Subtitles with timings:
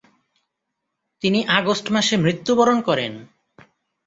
[1.21, 3.13] তিনি আগস্ট মাসে মৃত্যুবরণ করেন।